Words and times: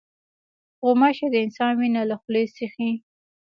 غوماشې 0.83 1.27
د 1.31 1.35
انسان 1.45 1.71
وینه 1.79 2.01
له 2.09 2.15
خولې 2.21 2.43
څښي. 2.55 2.91